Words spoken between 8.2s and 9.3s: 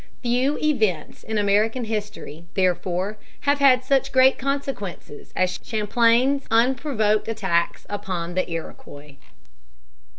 the Iroquois.